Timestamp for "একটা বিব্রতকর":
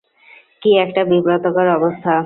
0.77-1.67